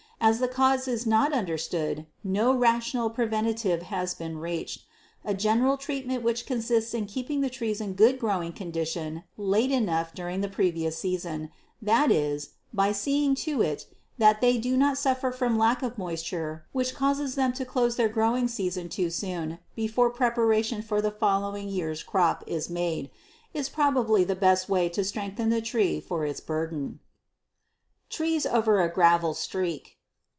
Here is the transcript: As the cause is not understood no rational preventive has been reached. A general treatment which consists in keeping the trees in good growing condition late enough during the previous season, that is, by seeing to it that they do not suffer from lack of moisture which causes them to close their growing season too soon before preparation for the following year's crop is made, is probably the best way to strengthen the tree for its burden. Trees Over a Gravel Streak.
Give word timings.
As 0.23 0.37
the 0.37 0.47
cause 0.47 0.87
is 0.87 1.07
not 1.07 1.33
understood 1.33 2.05
no 2.23 2.53
rational 2.53 3.09
preventive 3.09 3.81
has 3.81 4.13
been 4.13 4.37
reached. 4.37 4.85
A 5.25 5.33
general 5.33 5.77
treatment 5.77 6.21
which 6.21 6.45
consists 6.45 6.93
in 6.93 7.07
keeping 7.07 7.41
the 7.41 7.49
trees 7.49 7.81
in 7.81 7.93
good 7.95 8.19
growing 8.19 8.53
condition 8.53 9.23
late 9.35 9.71
enough 9.71 10.13
during 10.13 10.41
the 10.41 10.47
previous 10.47 10.95
season, 10.99 11.49
that 11.81 12.11
is, 12.11 12.49
by 12.71 12.91
seeing 12.91 13.33
to 13.33 13.63
it 13.63 13.87
that 14.19 14.41
they 14.41 14.59
do 14.59 14.77
not 14.77 14.99
suffer 14.99 15.31
from 15.31 15.57
lack 15.57 15.81
of 15.81 15.97
moisture 15.97 16.67
which 16.71 16.93
causes 16.93 17.33
them 17.33 17.51
to 17.53 17.65
close 17.65 17.95
their 17.95 18.07
growing 18.07 18.47
season 18.47 18.89
too 18.89 19.09
soon 19.09 19.57
before 19.75 20.11
preparation 20.11 20.83
for 20.83 21.01
the 21.01 21.09
following 21.09 21.67
year's 21.67 22.03
crop 22.03 22.43
is 22.45 22.69
made, 22.69 23.09
is 23.55 23.69
probably 23.69 24.23
the 24.23 24.35
best 24.35 24.69
way 24.69 24.87
to 24.87 25.03
strengthen 25.03 25.49
the 25.49 25.61
tree 25.63 25.99
for 25.99 26.27
its 26.27 26.41
burden. 26.41 26.99
Trees 28.07 28.45
Over 28.45 28.81
a 28.83 28.87
Gravel 28.87 29.33
Streak. 29.33 29.97